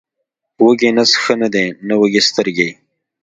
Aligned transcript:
وږی 0.63 0.89
نس 0.95 1.11
ښه 1.21 1.35
دی، 1.53 1.67
نه 1.87 1.95
وږې 1.99 2.21
سترګې. 2.29 2.69